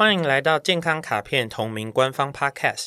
[0.00, 2.86] 欢迎来到健康卡片同名官方 Podcast，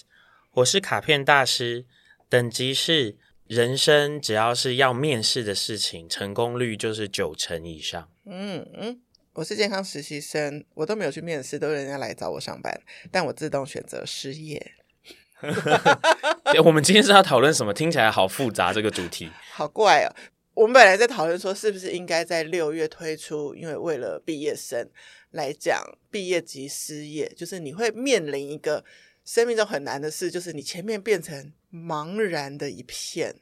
[0.54, 1.86] 我是卡片大师，
[2.28, 8.10] 等级是人生只要是要面试的事情，成功率就是九成以上。
[8.26, 9.00] 嗯嗯，
[9.34, 12.82] 我是健康实习生，我都没有去面试，都是人家来找我上班，
[13.12, 14.72] 但我自动选择失业。
[16.66, 17.72] 我们今天是要讨论什么？
[17.72, 20.10] 听起来好复杂，这个主题 好怪哦。
[20.54, 24.88] 我们本来在讨论说，是不是应该在六月推出，因为为了毕业生
[25.32, 28.84] 来讲，毕业及失业，就是你会面临一个
[29.26, 33.36] 生命中很难的事，就是你前面变成茫然的一片。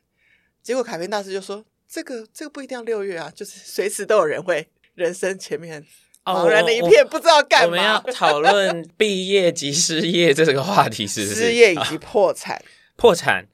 [0.64, 4.66] 结果卡片大师就说：“这个这个不一定要六月啊，就是随时都有人会
[4.96, 5.86] 人生前面
[6.24, 11.36] 茫然的一片，不知道干嘛。”我们要讨论毕业及失业这个话题，是不是？
[11.36, 12.64] 失业以及破产，啊、
[12.96, 13.48] 破产。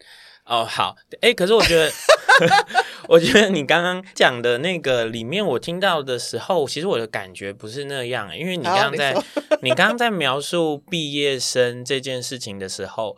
[0.48, 1.92] 哦，好，哎，可是我觉得，
[3.10, 9.14] 我觉得你刚刚讲的那个里面，我听到的时候，其实我的感觉不是那样，因为你刚刚在，
[9.62, 13.18] 你刚刚在描述毕业生这件事情的时候，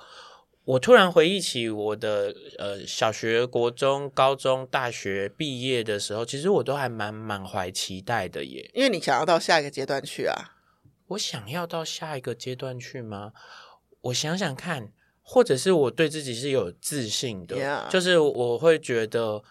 [0.65, 10.55] 我突然回忆起我的呃小学、国中、高中、大学毕业的时候，其实我都还蛮满怀期待的耶，因为你想要到下一个阶段去啊。
[11.09, 13.33] 我想要到下一个阶段去吗？
[14.01, 14.93] 我想想看。
[15.31, 19.43] 或者是我对自己是有自信的.就是我会觉得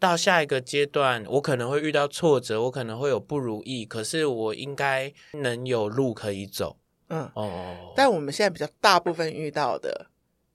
[0.00, 6.78] 到下一个阶段，我可能会遇到挫折，我可能会有不如意，可是我应该能有路可以走。
[7.08, 7.94] 嗯哦，oh.
[7.94, 10.06] 但我们现在比较大部分遇到的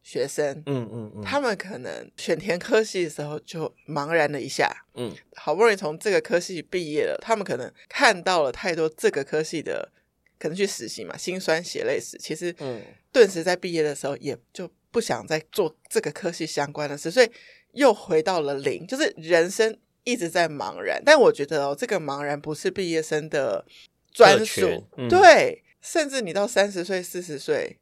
[0.01, 9.91] 学生，嗯嗯嗯，他们可能选填科系的时候就茫然了一下，嗯，好不容易从这个科系毕业了，他们可能看到了太多这个科系的。
[10.39, 12.17] 可能去实习嘛，心酸血泪史。
[12.17, 12.81] 其实，嗯，
[13.13, 17.31] 顿时在毕业的时候，也就不想再做这个科系相关的事，所以
[17.73, 21.01] 又回到了零，就是人生一直在茫然。
[21.05, 23.65] 但我觉得哦，这个茫然不是毕业生的
[24.11, 27.77] 专属，嗯、对，甚至你到三十岁、四十岁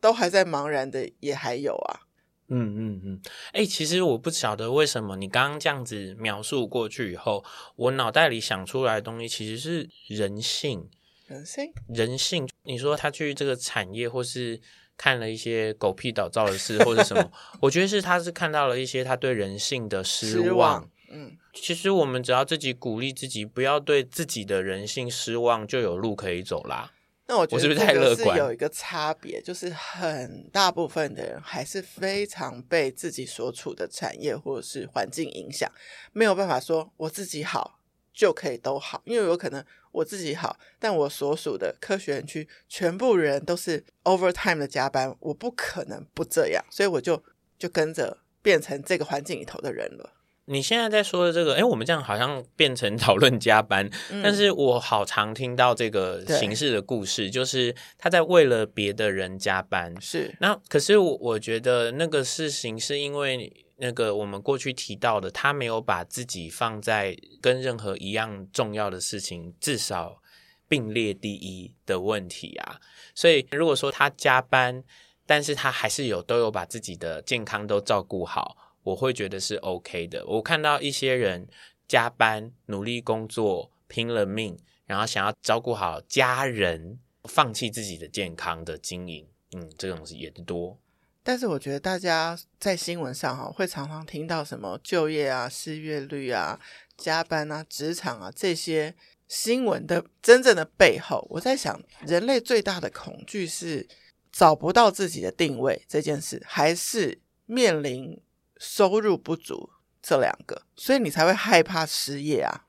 [0.00, 2.00] 都还在茫然的，也还有啊。
[2.48, 3.20] 嗯嗯嗯，
[3.52, 7.44] 哎、欸，其实我不晓得为什么你刚刚这样子描述过去以后，
[7.74, 10.88] 我脑袋里想出来的东西其实是人性。
[11.26, 12.48] 人性，人性。
[12.62, 14.60] 你说他去这个产业，或是
[14.96, 17.32] 看了一些狗屁倒灶的事，或者什么？
[17.60, 20.44] 我觉得是他是看到了一些他对人性的失望。
[20.44, 20.90] 失望。
[21.10, 26.92] 嗯，其实我们只要自己鼓励自己，不要对自己的人性失望，就有路可以走啦。
[27.28, 28.38] 那我觉得是不是太乐观？
[28.38, 35.68] 有一个差别，就是很大部分的人还是非常被自己所处的产业或者是环境影响，
[36.12, 37.80] 没有办法说我自己好
[38.12, 39.64] 就可以都好，因为有可能。
[39.96, 47.22] 我自己好，但我所属的科学园区全部人都是 overtime 的加班，我不可能不这样，所以我就
[47.58, 50.12] 就跟着变成这个环境里头的人了。
[50.46, 63.52] 你现在在说的这个，哎，我们这样好像变成讨论加班，嗯、 但是我好常听到这个形式的故事，就是他在为了别的人加班，是那可是我我觉得那个事情是因为。
[63.78, 70.22] 那个我们过去提到的，他没有把自己放在跟任何一样重要的事情至少
[70.66, 72.80] 并列第一的问题啊。
[73.14, 74.82] 所以如果说他加班，
[75.26, 78.56] 但是他还是有都有把自己的健康都照顾好，
[78.86, 80.24] 我会觉得是 OK 的。
[80.26, 81.48] 我看到一些人
[81.88, 90.78] 加班努力工作拼了命，然后想要照顾好家人，放弃自己的健康的经营，嗯，这种也多。
[91.24, 96.60] 但是我觉得大家在新闻上哈会常常听到什么就业啊、失业率啊、
[96.96, 98.94] 加班啊、职场啊这些
[99.26, 103.88] 新闻的真正的背后，我在想，人类最大的恐惧是
[104.30, 108.20] 找不到自己的定位这件事，还是面临
[108.58, 109.70] 收入不足
[110.02, 112.64] 这两个，所以你才会害怕失业啊？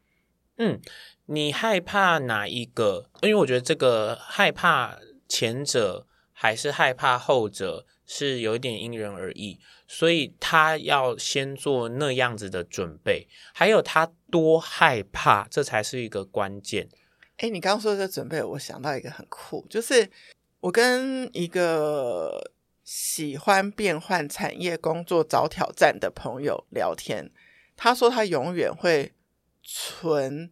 [0.58, 0.80] 嗯，
[1.26, 3.10] 你害怕哪一个？
[3.22, 7.86] 因为我觉得这个害怕前者还是害怕后者。
[8.10, 16.88] 是有一点因人而异，所以他要先做那样子的准备，还有他多害怕，这才是一个关键。
[17.40, 20.10] 诶，你刚刚说的这准备，我想到一个很酷，就是
[20.62, 22.54] 我跟一个
[22.88, 27.30] 喜欢变换产业工作、找挑战的朋友聊天，
[27.76, 29.12] 他说他永远会
[29.62, 30.50] 存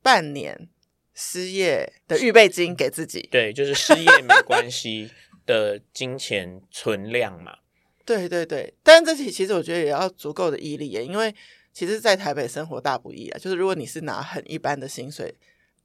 [0.00, 0.68] 半年
[1.12, 3.26] 失业的预备金给自己。
[3.32, 5.10] 对，就是失业没关系。
[5.44, 7.58] 的金钱存量嘛，
[8.04, 11.34] 对对对，但是这题其实我觉得也要足够的毅力耶，因为
[11.72, 13.38] 其实，在台北生活大不易啊。
[13.40, 15.34] 就是如果你是拿很一般的薪水，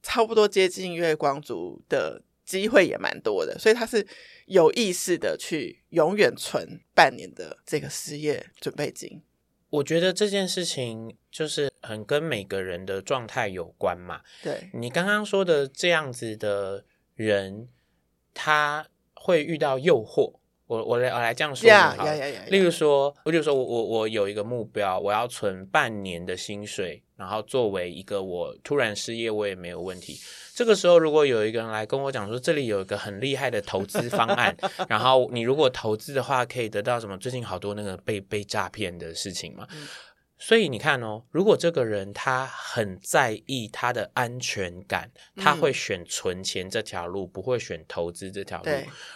[0.00, 4.04] 差不多接近月光族的机会也蛮多的，所以他是
[4.46, 9.22] 有意识的去永远存半年的这个失业准备金。
[9.70, 14.22] 我觉得这件事情就是很跟每个人的状态有关嘛。
[14.42, 16.84] 对，你刚刚说的这样子的
[17.14, 17.68] 人。
[18.40, 20.32] 他会遇到诱惑。
[20.66, 22.50] 我我来我来这样说好 yeah, yeah, yeah, yeah.
[22.50, 30.16] 例如说，我就说我我我有一个目标，我要存半年的薪水，然后作为一个我突然失业，我也没有问题。
[30.54, 34.56] 这个时候，如果有一个人来跟我讲说，这里有一个很厉害的投资方案，
[34.88, 37.18] 然后你如果投资的话，可以得到什么？
[37.18, 39.66] 最近好多那个被被诈骗的事情嘛。
[39.72, 39.86] 嗯
[40.38, 48.70] 所以你看哦，如果这个人他很在意他的安全感，他会选存钱这条路，嗯、不会选投资这条路。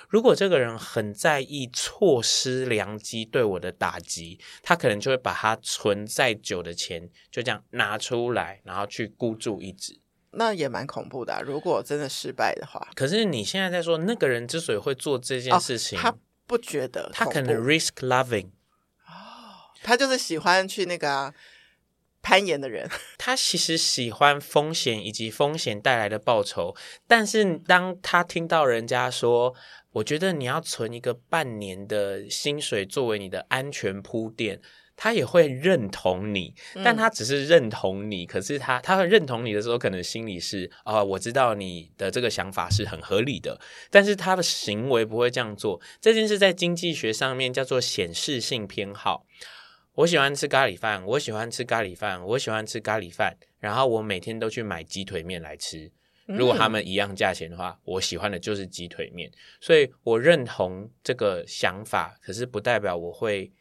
[0.09, 10.01] 如果这个人很在意错失良机对我的打击，他可能就会把他存再久的钱就这样拿出来，然后去孤注一掷。
[10.33, 12.89] 那也蛮恐怖的、啊，如果真的失败的话。
[12.95, 16.17] 可是你现在在说，那个人之所以会做这件事情，哦、他
[16.47, 18.49] 不觉得他可能 risk loving。
[19.83, 21.35] 他就是喜欢去那个、啊、
[22.23, 22.89] 攀岩的人，
[23.19, 26.77] 他其实喜欢风险以及风险带来的报酬，
[27.07, 29.55] 但是当他听到人家说，
[29.93, 34.61] 我觉得你要存一个半年的薪水作为你的安全铺垫，
[34.97, 45.81] 他也会认同你，但他只是认同你，嗯、可是他他会认同你的时候，可能心里是啊、呃，我知道你的这个想法是很合理的，但是他的行为不会这样做。
[46.01, 49.27] 这件事在经济学上面叫做显示性偏好。
[49.95, 53.37] 我喜欢吃咖喱饭，我喜欢吃咖喱饭，我喜欢吃咖喱饭。
[53.59, 55.91] 然后我每天都去买鸡腿面来吃。
[56.27, 59.31] 如果他们一样价钱的话，嗯、我喜欢的就是鸡腿面。
[59.61, 63.53] 所以我认同这个想法，可是不代表我会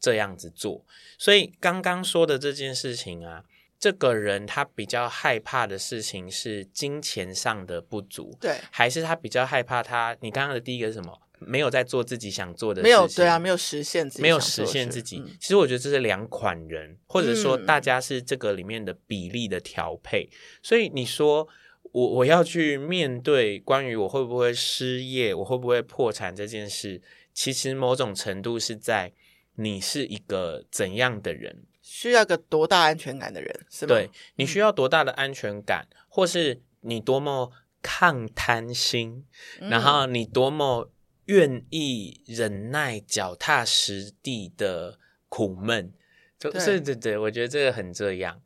[0.00, 0.84] 这样子做。
[1.18, 3.44] 所以刚刚说的这件事情啊，
[3.78, 10.16] 这个人他比较害怕的事情是金钱上的不足，对，还是他比较害怕他？
[10.20, 11.20] 你刚刚的第一个是什么？
[11.40, 15.18] 没有在做自己想做的事情，没有对啊，没有实现自己，没有实现自己。
[15.18, 20.24] 嗯、其实我觉得这是两款人，或者说大家是这个里面的比例的调配。
[20.30, 21.46] 嗯、所以你说
[21.92, 27.02] 我我要去面对关于我会不会失业，我会不会破产这件事，
[27.34, 29.12] 其实某种程度是在
[29.56, 33.88] 你是一个怎样的人，需要个多大安全感的人，是吗？
[33.88, 37.52] 对，你需要多大的安全感，嗯、或是你多么
[37.82, 39.26] 抗贪心，
[39.60, 40.90] 嗯、然后你多么。
[41.26, 44.98] 愿意忍耐、脚踏实地的
[45.28, 45.92] 苦闷，
[46.38, 46.64] 就对。
[46.64, 48.42] 对对对，我觉得这个很这样。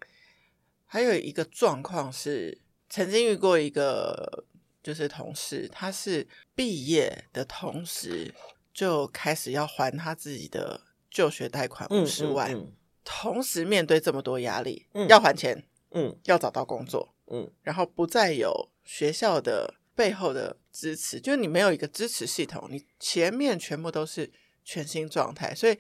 [0.87, 4.45] 还有一个状况是，曾经遇过一个
[4.83, 8.33] 就是同事，他是毕业的同时
[8.73, 10.81] 就开始要还他自己的
[11.11, 12.73] 就学贷款五十万，嗯嗯嗯、
[13.05, 19.75] 同时面对这么多压力，嗯、要还钱，嗯，要找到工作，嗯，然后不再有学校的。
[19.99, 24.31] 背后的支持，就是你没有一个支持系统，你前面全部都是
[24.65, 25.53] 全新状态。
[25.53, 25.77] 所以，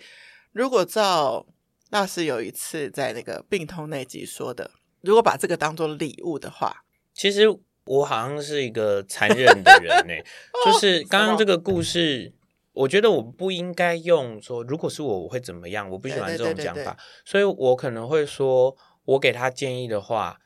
[0.50, 1.46] 如果照
[1.90, 4.72] 那是有一次在那个病痛那集说的，
[5.02, 6.82] 如果把这个当做礼物的话，
[7.14, 7.44] 其实
[7.84, 10.12] 我好像是一个残忍的人呢。
[10.66, 12.32] 就是刚刚这个故事，
[12.72, 15.88] 我觉得我不应该用说，如果是我，我会怎么样？
[15.88, 20.40] 我不喜欢这种讲法，所以我可能会说，我给他建议的话。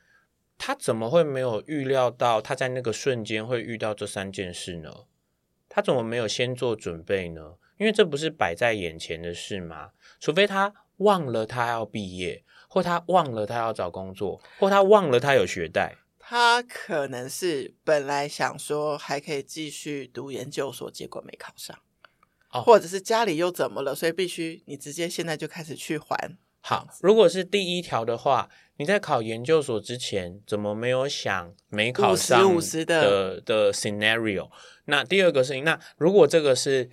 [0.64, 5.06] 他怎么会没有预料到他在那个瞬间会遇到这三件事呢？
[5.69, 7.55] 他怎么没有先做准备呢？
[7.79, 9.90] 因为这不是摆在眼前的事吗？
[10.21, 15.97] 除非他忘了他要毕业，或他忘了他要找工作，或他忘了他有学贷。
[16.21, 21.76] 他可能是本来想说还可以继续读研究所，结果没考上，
[22.52, 26.37] 哦，或者是家里又怎么了，所以必须你直接现在就开始去还。
[26.61, 34.50] 好，如果是第一条的话，你在考研究所之前，怎么没有想没考上的50 50的，的 scenario？
[34.87, 36.91] 那第二个事情，那如果这个是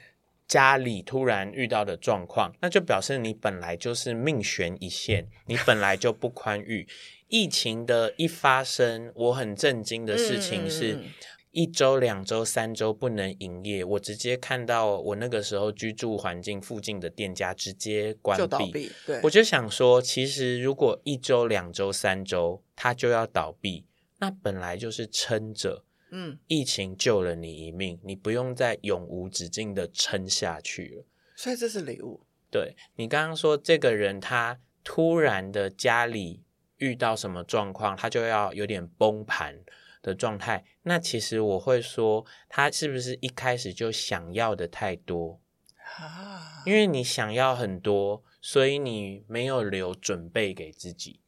[0.47, 6.87] 家里突然遇到的状况，那就表示你本来就是命悬一线，你本来就不宽裕。
[7.27, 10.93] 疫情的一发生，我很震惊的事情是。
[10.93, 11.09] 嗯嗯嗯
[11.51, 18.41] 一周、两周、三周不能营业，我直接看到我那个时候居住环境附近的店家直接关闭。
[18.41, 18.91] 就倒闭。
[19.05, 23.85] 对，我就想说，其实如果一周、两周、三周它就要倒闭，
[24.19, 25.83] 那本来就是撑着。
[26.11, 31.05] 嗯，疫情救了你一命，你不用再永无止境的撑下去了。
[31.35, 32.21] 所以这是礼物。
[32.51, 36.41] 对，你刚刚说这个人他突然的家里
[36.77, 39.59] 遇到什么状况，他就要有点崩盘。
[40.01, 45.41] 的状态，那其实我会说，他是不是一开始就想要的太多
[45.97, 46.63] 啊？
[46.65, 51.19] 因为你想要很多，所以你没有留准备给自己。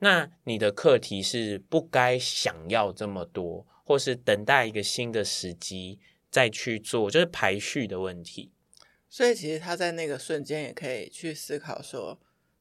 [0.00, 5.98] 那你的课题是不该想要这么多，或是等待一个新的时机
[6.30, 8.52] 再去做，就是排序的问题。
[9.08, 12.20] 所以，其实他在那个瞬间也可以去思考说，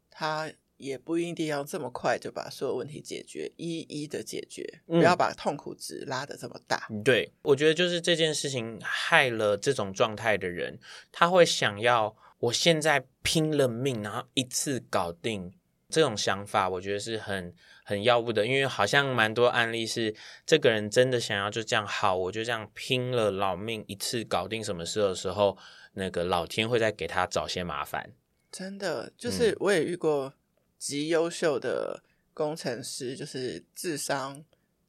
[0.10, 6.88] 他也不一定要这么快就把所有问题解决，一一的解决，不要把痛苦值拉得这么大。
[6.90, 10.80] 嗯，对，我觉得就是这件事情害了这种状态的人，
[11.12, 15.54] 他会想要我现在拼了命，然后一次搞定。
[15.90, 17.56] 这种想法，我觉得是很
[17.86, 20.14] 很要不得，因为好像蛮多案例是
[20.46, 25.58] 这个人真的想要就这样好，我就这样拼了老命一次搞定什么事的时候，
[25.94, 28.12] 那个老天会再给他找些麻烦。
[28.52, 30.34] 真的，就是我也遇过
[30.78, 32.04] 极优秀的
[32.34, 34.44] 工程师，就是智商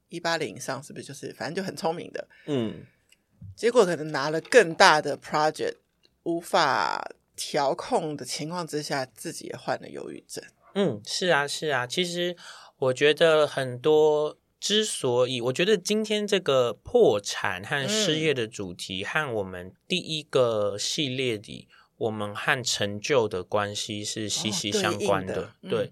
[0.09, 2.85] 一八零以上，是不是就是反正就很聪明的，嗯，
[3.57, 5.77] 结果可能拿了更大的 project，
[6.23, 10.45] 无法调控的情况之下，自己也患了忧郁症。
[10.75, 11.87] 嗯，是啊，是啊。
[11.87, 12.37] 其实
[12.79, 21.69] 我觉得很多之所以，我觉得今天这个破产和失业的主题，和我们第一个系列里，
[21.99, 25.43] 我们和成就的关系是息息相关的。
[25.43, 25.91] 哦、对，对、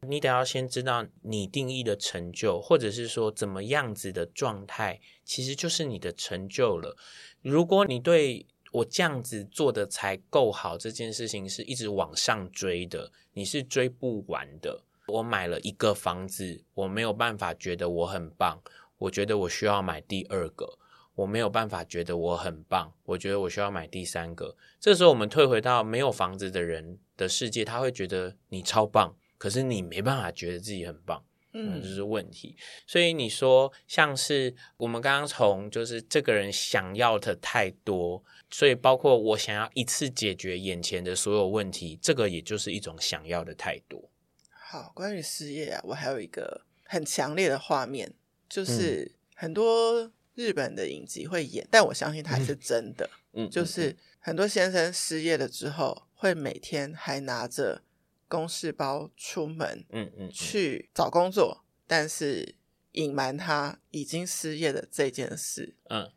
[0.00, 6.96] 嗯，你得要先知道你定义的成就，或者是说怎么样子的状态，其实就是你的成就了。
[7.42, 14.82] 如果你对我这样子做的才够好，这件事情是一直往上追的，你是追不完的。
[15.08, 18.62] 我买了一个房子，我没有办法觉得我很棒，
[18.96, 20.78] 我觉得我需要买第二个。
[21.14, 24.56] 我没有办法觉得我很棒，我觉得我需要买第三个。
[24.80, 31.24] 这时候我们退回到没有房子的人的世界，他会觉得你超棒，可是你没办法觉得自己很棒。
[31.54, 32.56] 嗯，这、就是问题。
[32.86, 44.10] 所以你说，像是我们刚刚从就是这个人想要的太多，所以包括我想要一次解决眼前的所有问题，这个也就是一种想要的太多。
[44.48, 48.14] 好，关于失业啊，我还有一个很强烈的画面，
[48.48, 53.08] 就是很多日本的影集会演，但我相信它是真的。
[53.32, 57.82] 嗯，就是很多先生失业了之后，会每天还拿着。
[58.28, 62.54] 公事包出门，嗯嗯，去找工作，但是
[62.92, 66.10] 隐瞒他已经失业的这件事，嗯，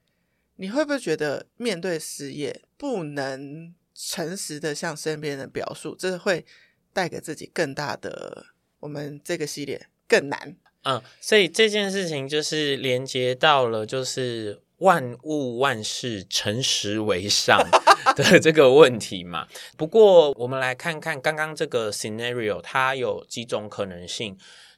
[0.55, 6.45] 你会不会觉得面对失业不能诚实的向身边人表述，这会
[6.93, 8.45] 带给自己更大的？
[8.79, 10.55] 我们这个系列更难，
[10.85, 14.61] 嗯，所以这件事情就是连接到了，就是。
[14.79, 17.57] 万物万事诚实为上
[18.17, 19.47] 的这个问题嘛。
[19.77, 24.37] 不过，我们来看看刚刚这个 scenario，它有几种可能性。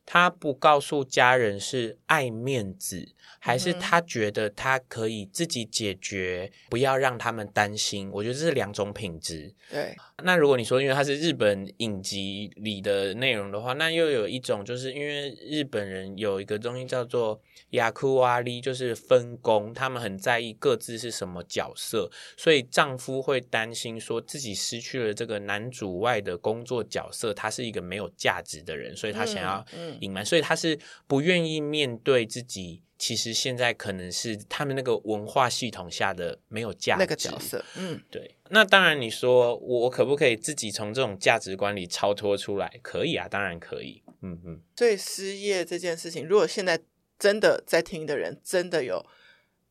[0.09, 3.09] 他不告诉家人是爱面子，
[3.39, 8.09] 还是他觉得他可以自己解决，不要让他们担心？
[8.13, 9.53] 我觉得这是两种品质。
[9.69, 9.93] 对。
[10.23, 17.39] 那如果你说因为他是日本影集里的内容的话，那又有一种就是因为日本人有一个东西叫做
[17.71, 29.96] 雅库瓦利，就是分工，他们很在意各自是什么角色，所以丈夫会担心说自己失去了这个男主外的工作角色，他是一个没有价值的人，所以他想要嗯。
[30.01, 30.77] 隐瞒，所以他是
[31.07, 32.81] 不愿意面对自己。
[32.99, 37.63] 其实现在可能是他们那个文化系统下的没有价值那个角色。
[37.75, 38.35] 嗯，对。
[38.49, 42.79] 那当然，你说我可不可以自己从这种价值观里超脱出来？
[42.81, 44.01] 可以啊，当然可以。
[44.23, 44.59] 嗯嗯。
[44.75, 46.79] 所以失业这件事情，如果现在
[47.19, 49.05] 真的在听的人真的有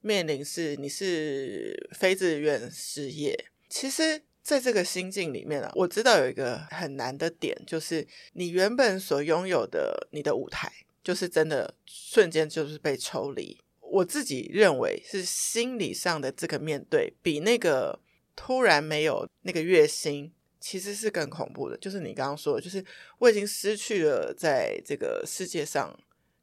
[0.02, 4.22] 面临是你是非自愿失业，其实。
[4.46, 10.72] 在这个心境里面啊，我知道有一个很难的点，就是你原本所拥有的你的舞台，
[11.02, 13.60] 就是真的瞬间就是被抽离。
[13.80, 17.98] 我自己认为是心理上的这个面对，比那个
[18.36, 21.76] 突然没有那个月薪，其实是更恐怖的。
[21.78, 22.84] 就是你刚刚说的，就是
[23.18, 25.92] 我已经失去了在这个世界上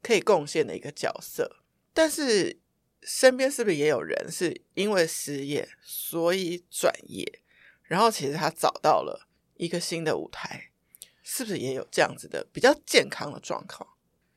[0.02, 1.50] 可以贡献的一个角色，
[1.94, 2.60] 但是
[3.02, 7.40] 身边是不是也有人是因为失业所以转业？
[7.84, 10.72] 然后其实他找到了一个新的舞台，
[11.22, 13.88] 是不是也有这样子的比较健康的状况？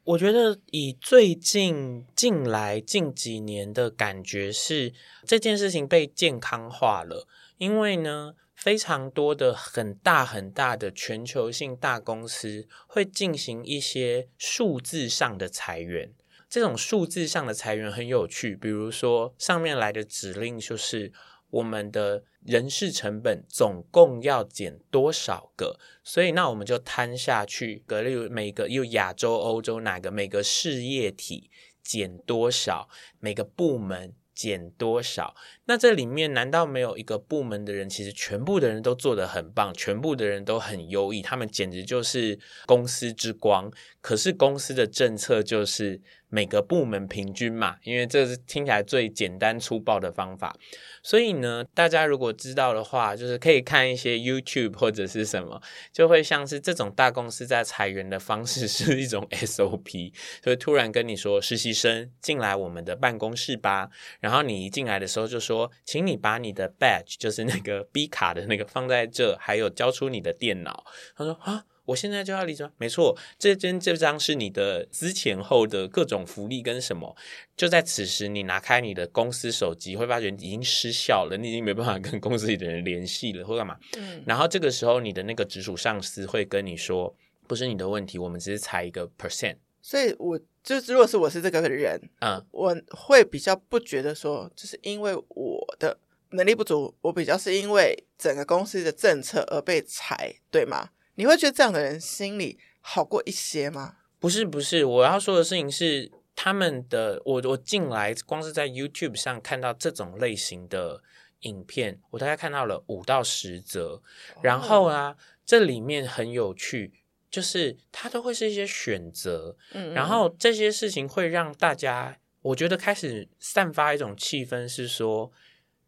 [0.04, 4.92] 我觉得以最近近来近几年的感觉是
[5.24, 7.26] 这件事情被健康化了，
[7.58, 16.12] 因为呢，非常多的很大很大的全球性大公司会进行一些数字上的裁员。
[16.48, 21.12] 这种数字上的裁员很有趣，比如说上面来的指令就是。
[21.50, 25.78] 我们的人事成本总共要减多少个？
[26.04, 31.50] 所以那我们就摊下去，例如每个又亚洲、欧洲哪个每个事业体
[31.82, 32.88] 减多少，
[33.18, 35.34] 每个部门减多少？
[35.64, 43.70] 那这里面难道没有一个部门的人，其实全部的人都做得很棒，全部的人都很优异，他们简直就是公司之光。
[44.00, 50.56] 可是公司的政策就是每个部门平均嘛，因为这是听起来最简单粗暴的方法。
[51.02, 63.88] 所以呢，大家如果知道的话，就是可以看一些 YouTube 或者是什么，就会像是这种大公司在裁员的方式 是一种 SOP，所以突然跟你说，实习生进来我们的办公室吧，
[64.20, 70.84] 然后你一进来的时候就说，请你把你的 badge，就是那个 B 卡的那个放在这，还有交出你的电脑。
[71.16, 71.64] 他说啊。
[71.86, 77.16] 我现在就要离职，没错，这张这张是你的之前后的各种福利跟什么。
[77.56, 83.78] 就在此时，你拿开你的公司手机，会发觉已经失效了，你已经没办法跟公司里的人联系了，或干嘛。
[83.96, 84.22] 嗯。
[84.26, 87.16] 然后这个时候，你的那个直属上司会跟你说
[87.48, 95.96] ：“不是你的问题，我们只是裁一个 percent。”所以，我就如果是我是这个人，嗯，我会比较不觉得说，就是因为我的
[96.30, 100.90] 能力不足，我比较是因为整个公司的政策而被裁，对吗？
[101.16, 103.96] 你会觉得这样的人心里好过一些吗？
[104.18, 111.02] 不是，不是，我要说的事情是，他们的我我进来，光是在 YouTube 上看到这种类型的
[111.40, 114.02] 影片，我大概看到了五到十则。
[114.42, 116.92] 然后啊，这里面很有趣，
[117.30, 125.30] 就是它都会是一些选择，嗯，然后这些事情会让大家，我觉得开始散发一种气氛，是说，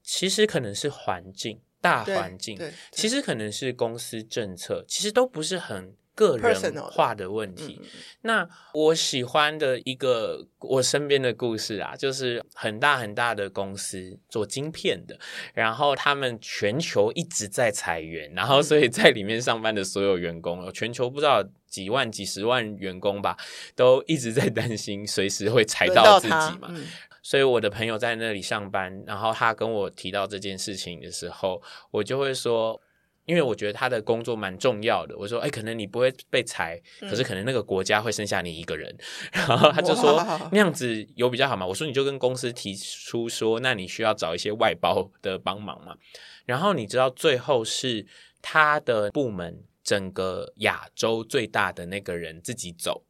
[0.03, 1.61] 其实可能是环境。
[1.81, 2.59] 大环境
[2.91, 7.79] 其实可能是公司政策，其实都不是很个人化的问题。
[7.81, 7.89] 嗯、
[8.23, 15.17] 那我喜欢的一个我身边的故事啊，就是很大很大的公司做晶片的，
[15.55, 23.37] 然后他们全球一直在裁员，然后所以在里面上班的所有员工，全球不知道几万几十万员工吧，
[23.77, 26.75] 都一直在担心随时会裁到自己嘛。
[27.29, 32.81] 所以我的朋友在那里上班，然后他跟我提到这件事情的时候，我就会说，
[33.27, 35.15] 因为我觉得他的工作蛮重要的。
[35.15, 38.91] 我说，哎，可能你不会被裁，可是可能那个国家会剩下你一个人。
[39.33, 40.17] 嗯、 然后他就说，
[40.53, 41.67] 那样子有比较好吗？
[41.67, 45.95] 我说，你就跟公司提出说，那你需要找一些外包的帮忙嘛。
[46.47, 48.07] 然后你知道，最后是
[48.41, 53.05] 他的部门整个亚洲最大的那个人自己走。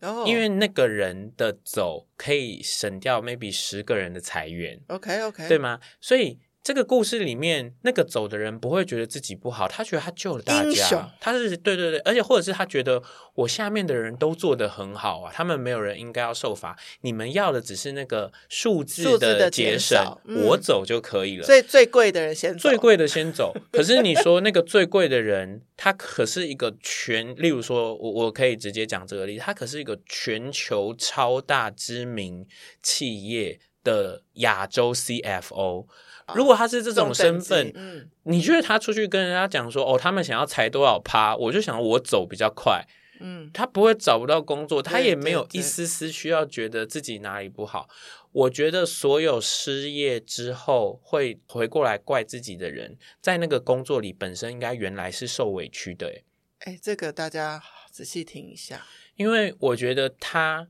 [0.00, 0.26] Oh.
[0.26, 5.80] 因为那个人的走可以省掉 maybe 十个人的裁员，OK OK，对吗？
[6.00, 6.38] 所以。
[6.62, 13.02] 这个故事里面，那个走的人不会觉得自己不好，他觉得他救了大家，他是对对对，而且或者是他觉得
[13.34, 21.46] 我下面的人都做得很好啊，他们没有人应该要受罚，你们要的只是那个数字的节省，嗯、我走就可以了。
[21.46, 23.54] 所以最贵的人先走，最贵的先走。
[23.72, 32.46] 可是你说那个最贵的人，他可是一个全，例如说我我可以直接讲这个例子，他可是一个全球超大知名
[32.82, 35.86] 企业的亚洲 CFO。
[36.34, 42.84] 如果他是这种身份，嗯，你觉得他出去跟人家讲说，哦，他们想要裁多少趴，我就想我走比较快，
[43.20, 47.88] 嗯，他不会找不到工作，他也没有一丝丝需要觉得自己哪里不好。
[48.32, 56.22] 我觉得所有失业之后会回过来怪自己的人，在那个工作里本身应该原来是受委屈的，
[56.60, 60.68] 哎，这个大家仔细听一下，因为我觉得他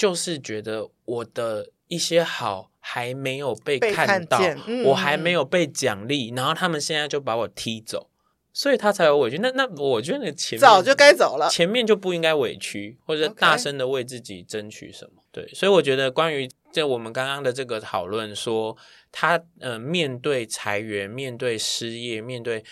[0.00, 2.68] 就是觉得我的一些好。
[2.82, 8.08] 还没有被看到，看嗯、我还没有被奖励，然后他们现在就把我踢走，
[8.54, 9.36] 所以他才有委屈。
[9.36, 15.22] 那那我觉得前面早就该走了，前面就不应该委屈，或者大声的为自己争取什么。
[15.30, 18.74] 对，所以我觉得关于在我们刚刚的这个讨论，说
[19.12, 22.64] 他呃面对裁员、面对失业、面对，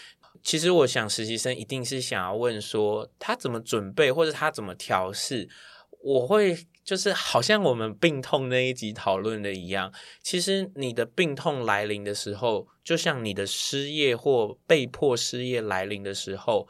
[0.43, 5.51] 其实我想实习生一定是想要问说他怎么准备，或者他怎么调试。
[6.01, 6.57] 我会。
[6.89, 16.67] 就是好像我们病痛那一集讨论的一样，其实你的病痛来临的时候，就像你的失业或被迫失业来临的时候，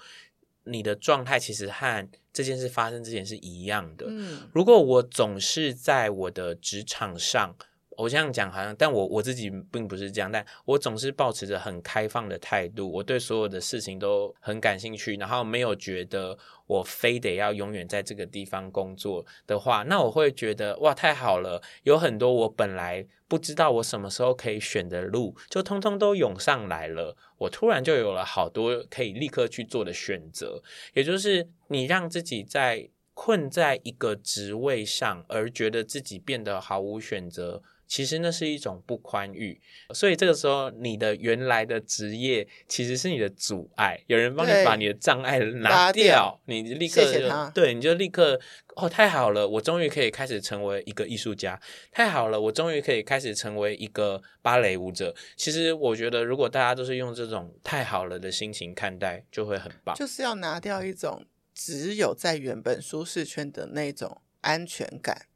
[0.64, 4.06] 你的状态其实和这件事发生之前是一样的。
[4.08, 7.54] 嗯，如果我总是在我的职场上。
[7.98, 30.62] 我这样讲好像，但我我自己并不是这样，但我总是保持着很开放的态度，我对所有的事情都很感兴趣，然后没有觉得我非得要永远在这个地方工作的话，那我会觉得哇，太好了，有很多我本来不知道我什么时候可以选的路，就通通都涌上来了，我突然就有了好多可以立刻去做的选择，
[30.94, 37.60] 也就是你让自己在困在一个职位上，而觉得自己变得毫无选择。
[37.88, 39.58] 其实那是一种不宽裕，
[39.94, 47.02] 所以这个时候你的原来的职业其实是你的阻碍，有人帮你把你的障碍拿掉，你立刻
[47.54, 48.38] 对，你就立刻
[48.76, 51.58] 哦，太好了，我终于可以开始成为一个艺术家，
[51.90, 55.14] 太好了，我终于可以开始成为一个芭蕾舞者。
[55.34, 59.96] 其实我觉得，如果大家都是用这种太好了的心情看待，就会很棒。
[59.96, 61.24] 就是要拿掉一种
[61.54, 65.27] 只有在原本舒适圈的那种安全感。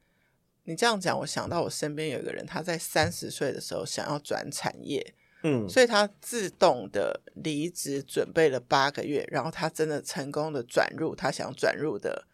[0.64, 12.27] 你这样讲，我想到我身边有一个人，他在三十岁的时候想要转产业，嗯，所以他自动的离职，准备了八个月，然后他真的成功的转入他想转入的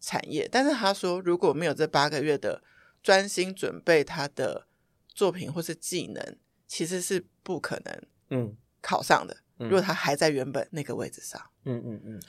[0.00, 0.48] 产业。
[0.50, 2.62] 但是他说，如果没有这八个月的
[3.02, 4.66] 专心准备他的
[5.08, 9.36] 作品或是技能，其实是不可能，嗯，考上的。
[9.58, 12.20] 如果他还在原本那个位置上，嗯嗯嗯。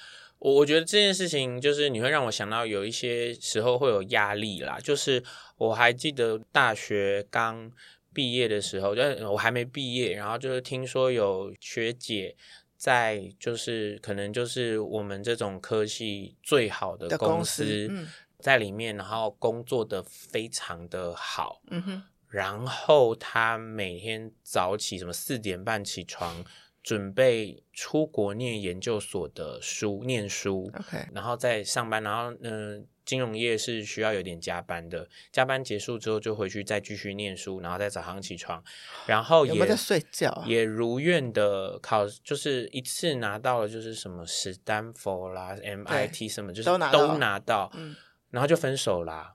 [0.46, 5.24] 我我觉得这件事情就是你会让我想到有一些时候会有压力啦，就是
[5.58, 7.72] 我还记得大学刚
[8.14, 12.36] 毕业的时候，就我还没毕业，然后就是听说有学姐
[12.78, 17.90] 在，就是可能就是我们这种科系最好的公司，
[18.38, 26.46] 在里面，然后工作的非常的好，嗯哼，然后她每天早起什么四点半起床。
[26.86, 38.64] 准备出国念研究所的书，念书，OK，然后再上班，然后嗯、呃，金融业是需要有点加班的，加班结束之后就回去再继续念书，然后再早上起床，
[39.08, 40.46] 然后也在睡觉啊？
[40.48, 47.96] 也如愿的考，就是一次拿到了，就是什么史丹佛啦、MIT 什么，就是都拿到，都拿到，嗯，
[48.30, 49.34] 然后就分手啦。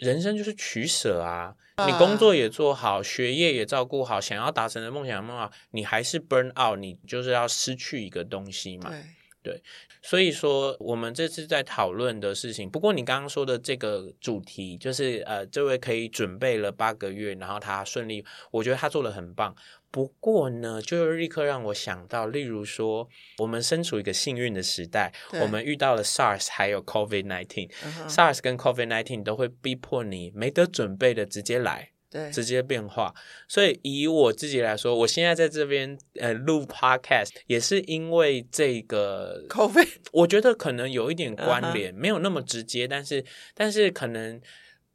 [0.00, 1.54] 嗯，人生就是取舍啊。
[1.86, 8.90] 你工作也做好，学业也照顾好，想要达成的梦想梦好，你还是 burn out，你就是要失去一个东西嘛。
[8.90, 9.62] 对，对，
[10.02, 19.54] 所以说我们这次在讨论的事情，不过你刚刚说的这个主题，就是呃，这位可以准备了八个月，然后他顺利，我觉得他做的很棒。
[19.90, 28.42] 不过呢，就立刻让我想到，例如说，我们身处一个幸运的时代，我们遇到了 SARS 还有 COVID nineteen，SARS、uh.
[28.42, 33.14] 跟 COVID nineteen 都会逼迫你没得准备的直接来，对，直接变化。
[33.48, 41.96] 所以以我自己来说，我现在在这边呃录 Podcast，也是因为这个 COVID，我觉得可能有一点关联，uh.
[41.96, 43.24] 没有那么直接，但是
[43.54, 44.38] 但是可能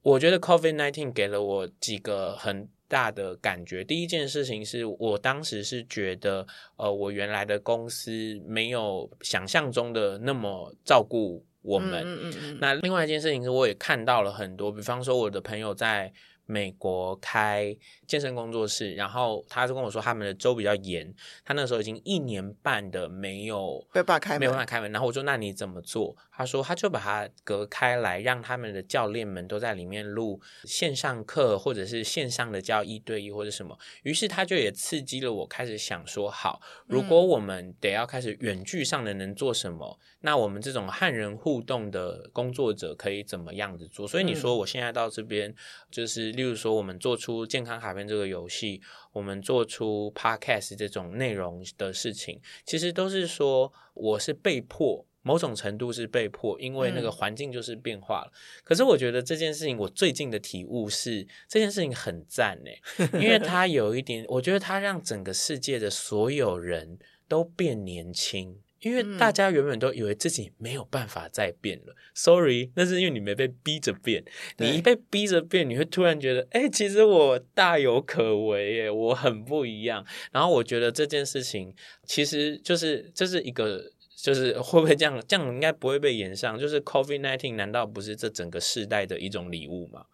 [0.03, 2.69] 我觉得 COVID nineteen 给了我几个很。
[2.93, 12.03] 大的感觉，第一件事情是我当时是觉得，呃，我原来的公司没有想象中的那么照顾我们。
[12.05, 12.57] 嗯嗯嗯。
[12.61, 16.13] 那另外一件事情是，我也看到了很多，比方说我的朋友在。
[16.45, 17.75] 美国开
[18.05, 21.13] 健身工作室，然后他就跟我说他们的州比较严，
[21.45, 24.91] 他那时候已经一年半的没有没有办法开门，没有办法开门。
[24.91, 26.15] 然后我说那你怎么做？
[26.35, 33.77] 他说他就把它隔开来，让他们的教练们都在里面录线上课，或者是线上的教一对一或者什么。
[34.01, 39.99] 于是他就也刺激了我开始想说，好，如果我们得要开始远距上的能做什么？
[39.99, 44.05] 嗯、那我们这种汉人互动的工作者可以怎么样子做？
[44.05, 45.55] 所以你说我现在到这边
[45.89, 46.33] 就是。
[46.33, 48.81] 例如说，我们做出健康卡片这个游戏，
[49.11, 58.31] 我们做出 podcast 这种内容的事情，其实都是说我是被迫，某种程度是被迫，因为那个环境就是变化了。
[58.33, 62.81] 嗯、可是我觉得这件事情，我最近的体悟是，这件事情很赞诶，
[63.13, 68.57] 因为它有一点，我觉得它让整个世界的所有人都变年轻。
[68.83, 74.25] 因为大家原本都以为自己没有办法再变了，嗯，Sorry，那是因为你没被逼着变。
[74.57, 80.05] 你一被逼着变，你会突然觉得，哎，其实我大有可为，耶，我很不一样。
[80.33, 81.73] 然后我觉得这件事情
[82.05, 85.23] 其实就是这，就是一个，就是会不会这样？
[85.25, 86.59] 这样应该不会被延上。
[86.59, 90.07] 就是 COVID-19 难道不是这整个世代的一种礼物吗？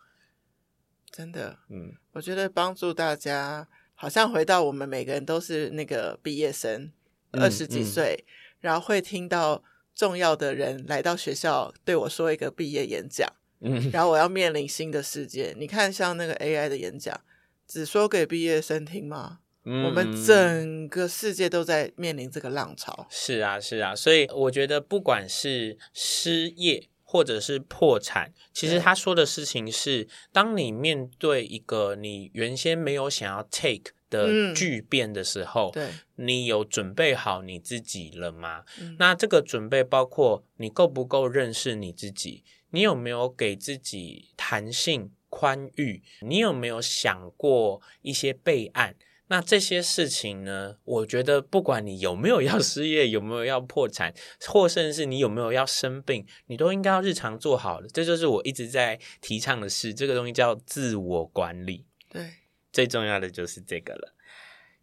[1.09, 6.91] 真的，嗯，我觉得帮助大家，好像回到我们每个人都是那个毕业生，
[7.31, 8.23] 二十几岁。
[8.59, 9.63] 然后会听到
[9.95, 13.27] 重要的人来到学校对我说一个毕业演讲，
[13.61, 15.53] 嗯，然后我要面临新的世界。
[15.57, 17.19] 你看，像那个 AI 的演讲，
[17.67, 19.39] 只说给毕业生听吗？
[19.65, 23.05] 嗯，我们整个世界都在面临这个浪潮。
[23.09, 33.93] 是啊，是啊，所以我觉得不管是失业或者是破产，其实他说的事情是，当你面对一个你原先没有想要 take。
[34.11, 38.63] 的巨变的时候，嗯、对，你有准备好你自己了吗？
[38.81, 42.43] 嗯、那这个准备包括你够不够认识你自己？
[42.71, 46.01] 你有没有给自己弹性宽裕？
[46.21, 48.95] 你有没有想过一些备案？
[49.29, 50.75] 那这些事情呢？
[50.83, 54.13] 我觉得不管你有没有要失业，有没有要破产，
[54.47, 57.87] 或甚至是你有没有要生病，你都应该要日常做好的。
[57.87, 61.85] 这就是我一直在提倡的事，这个东西叫自我管理。
[62.11, 62.31] 对。
[62.71, 64.13] 最重要的就是这个了。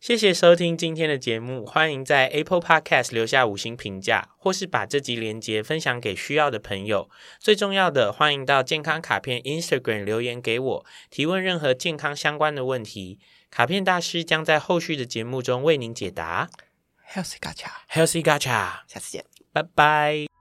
[0.00, 7.08] 谢谢收听今天的节目，欢迎在 Apple Podcast 留下五星评价，或是把这集连接分享给需要的朋友。
[7.40, 13.18] 最重要的，欢迎到健康卡片 Instagram 留言给我，提问任何健康相关的问题。
[13.50, 16.48] 卡片大师将在后续的节目中为您解答。
[17.12, 20.35] Healthy Gacha，Healthy Gacha，下次见，拜拜。